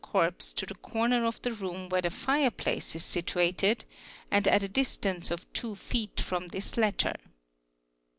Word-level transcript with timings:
corpse 0.03 0.51
to 0.51 0.65
the 0.65 0.73
corner 0.73 1.25
of 1.27 1.39
the 1.43 1.53
room 1.53 1.87
where 1.87 2.01
the 2.01 2.09
fire 2.09 2.49
place 2.49 2.95
is 2.95 3.05
situated 3.05 3.85
and 4.31 4.47
ata 4.47 4.67
distance 4.67 5.29
of 5.29 5.45
two 5.53 5.75
feet 5.75 6.19
from 6.19 6.47
this 6.47 6.75
latter." 6.75 7.13